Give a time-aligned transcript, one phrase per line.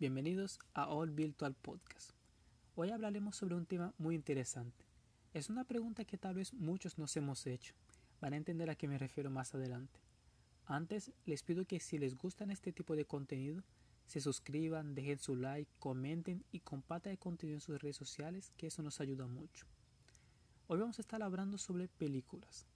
[0.00, 2.12] Bienvenidos a All Virtual Podcast.
[2.76, 4.84] Hoy hablaremos sobre un tema muy interesante.
[5.34, 7.74] Es una pregunta que tal vez muchos nos hemos hecho.
[8.20, 9.98] Van a entender a qué me refiero más adelante.
[10.66, 13.64] Antes, les pido que si les gustan este tipo de contenido,
[14.06, 18.68] se suscriban, dejen su like, comenten y compartan el contenido en sus redes sociales, que
[18.68, 19.66] eso nos ayuda mucho.
[20.68, 22.68] Hoy vamos a estar hablando sobre películas,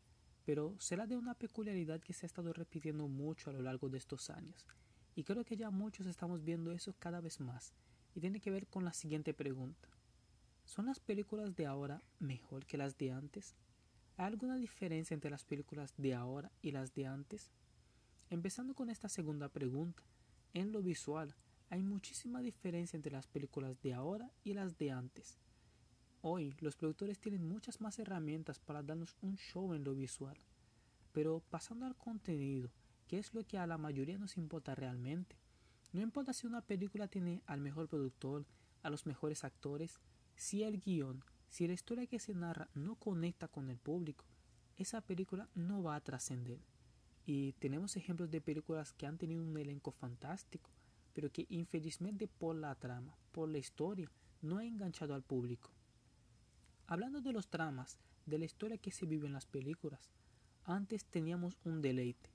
[0.44, 3.98] pero será de una peculiaridad que se ha estado repitiendo mucho a lo largo de
[3.98, 4.66] estos años,
[5.14, 7.72] y creo que ya muchos estamos viendo eso cada vez más,
[8.14, 9.88] y tiene que ver con la siguiente pregunta.
[10.64, 13.54] ¿Son las películas de ahora mejor que las de antes?
[14.16, 17.50] ¿Hay alguna diferencia entre las películas de ahora y las de antes?
[18.30, 20.02] Empezando con esta segunda pregunta,
[20.54, 21.34] en lo visual
[21.70, 25.38] hay muchísima diferencia entre las películas de ahora y las de antes.
[26.20, 30.36] Hoy los productores tienen muchas más herramientas para darnos un show en lo visual.
[31.12, 32.70] Pero pasando al contenido,
[33.12, 35.36] ¿Qué es lo que a la mayoría nos importa realmente?
[35.92, 38.46] No importa si una película tiene al mejor productor,
[38.82, 40.00] a los mejores actores,
[40.34, 44.24] si el guion, si la historia que se narra no conecta con el público,
[44.78, 46.58] esa película no va a trascender.
[47.26, 50.70] Y tenemos ejemplos de películas que han tenido un elenco fantástico,
[51.12, 54.10] pero que infelizmente por la trama, por la historia,
[54.40, 55.70] no ha enganchado al público.
[56.86, 60.08] Hablando de los tramas, de la historia que se vive en las películas,
[60.64, 62.31] antes teníamos un deleite,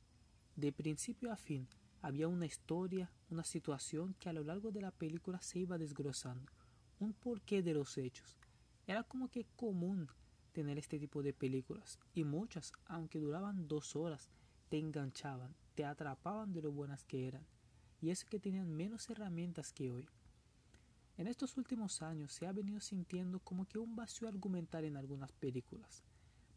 [0.58, 1.67] de principio a fin
[2.02, 6.52] había una historia, una situación que a lo largo de la película se iba desglosando,
[7.00, 8.39] un porqué de los hechos.
[8.88, 10.09] Era como que común
[10.53, 14.31] tener este tipo de películas y muchas, aunque duraban dos horas,
[14.69, 17.45] te enganchaban, te atrapaban de lo buenas que eran,
[18.02, 20.09] y eso que tenían menos herramientas que hoy.
[21.17, 25.31] En estos últimos años se ha venido sintiendo como que un vacío argumental en algunas
[25.33, 26.03] películas.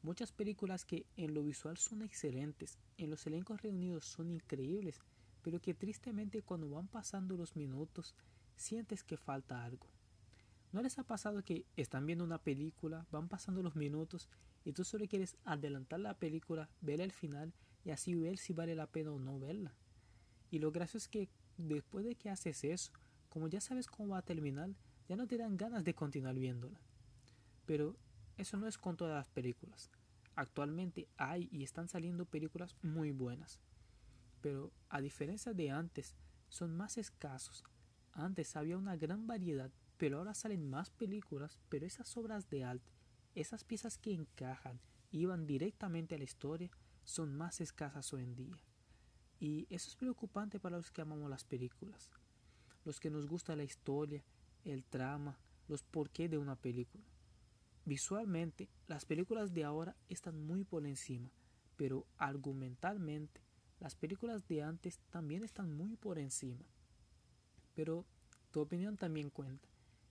[0.03, 4.98] Muchas películas que en lo visual son excelentes, en los elencos reunidos son increíbles,
[5.43, 8.15] pero que tristemente cuando van pasando los minutos
[8.56, 9.87] sientes que falta algo.
[10.73, 14.28] ¿No les ha pasado que están viendo una película, van pasando los minutos
[14.65, 17.53] y tú solo quieres adelantar la película, ver el final
[17.84, 19.75] y así ver si vale la pena o no verla?
[20.50, 21.28] Y lo gracioso es que
[21.59, 22.93] después de que haces eso,
[23.28, 24.71] como ya sabes cómo va a terminar,
[25.09, 26.81] ya no te dan ganas de continuar viéndola.
[27.67, 27.97] Pero
[28.41, 29.91] eso no es con todas las películas.
[30.34, 33.61] Actualmente hay y están saliendo películas muy buenas.
[34.41, 36.17] Pero a diferencia de antes,
[36.49, 37.65] son más escasos.
[38.12, 42.91] Antes había una gran variedad, pero ahora salen más películas, pero esas obras de arte,
[43.34, 44.81] esas piezas que encajan
[45.11, 46.71] y van directamente a la historia,
[47.05, 48.56] son más escasas hoy en día.
[49.39, 52.11] Y eso es preocupante para los que amamos las películas,
[52.84, 54.25] los que nos gusta la historia,
[54.65, 57.05] el trama, los porqué de una película.
[57.91, 61.33] Visualmente, las películas de ahora están muy por encima,
[61.77, 63.41] pero argumentalmente,
[63.81, 66.65] las películas de antes también están muy por encima.
[67.75, 68.06] Pero
[68.53, 69.69] tu opinión también cuenta.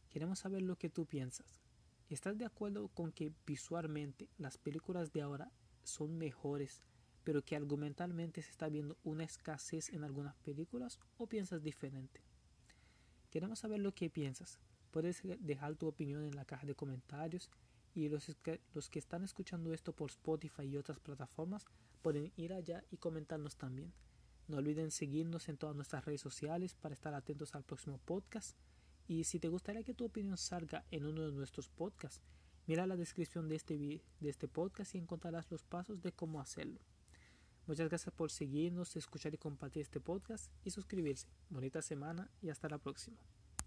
[0.09, 1.61] Queremos saber lo que tú piensas.
[2.09, 5.49] ¿Estás de acuerdo con que visualmente las películas de ahora
[5.83, 6.83] son mejores,
[7.23, 12.25] pero que argumentalmente se está viendo una escasez en algunas películas o piensas diferente?
[13.29, 14.59] Queremos saber lo que piensas.
[14.91, 17.49] Puedes dejar tu opinión en la caja de comentarios
[17.93, 21.65] y los que, los que están escuchando esto por Spotify y otras plataformas
[22.01, 23.93] pueden ir allá y comentarnos también.
[24.47, 28.57] No olviden seguirnos en todas nuestras redes sociales para estar atentos al próximo podcast.
[29.07, 32.21] Y si te gustaría que tu opinión salga en uno de nuestros podcasts,
[32.65, 36.79] mira la descripción de este, de este podcast y encontrarás los pasos de cómo hacerlo.
[37.67, 41.27] Muchas gracias por seguirnos, escuchar y compartir este podcast y suscribirse.
[41.49, 43.38] Bonita semana y hasta la próxima.